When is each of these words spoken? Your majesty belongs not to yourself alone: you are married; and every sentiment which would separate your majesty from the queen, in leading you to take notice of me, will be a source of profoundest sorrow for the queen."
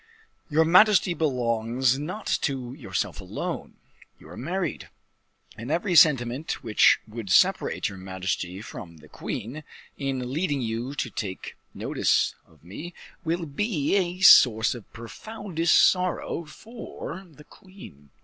Your 0.49 0.65
majesty 0.65 1.13
belongs 1.13 1.99
not 1.99 2.25
to 2.41 2.73
yourself 2.73 3.21
alone: 3.21 3.75
you 4.19 4.29
are 4.29 4.35
married; 4.35 4.89
and 5.55 5.69
every 5.69 5.93
sentiment 5.93 6.63
which 6.63 6.99
would 7.07 7.29
separate 7.29 7.87
your 7.87 7.99
majesty 7.99 8.63
from 8.63 8.97
the 8.97 9.07
queen, 9.07 9.63
in 9.99 10.33
leading 10.33 10.59
you 10.63 10.95
to 10.95 11.11
take 11.11 11.55
notice 11.75 12.33
of 12.47 12.63
me, 12.63 12.95
will 13.23 13.45
be 13.45 13.95
a 13.95 14.21
source 14.21 14.73
of 14.73 14.91
profoundest 14.91 15.77
sorrow 15.91 16.45
for 16.45 17.23
the 17.27 17.43
queen." 17.43 18.09